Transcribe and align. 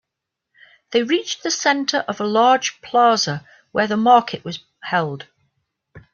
They 0.93 1.03
reached 1.03 1.43
the 1.43 1.51
center 1.51 1.97
of 2.07 2.19
a 2.19 2.23
large 2.25 2.81
plaza 2.81 3.45
where 3.71 3.85
the 3.85 3.97
market 3.97 4.43
was 4.43 4.63
held. 4.81 5.27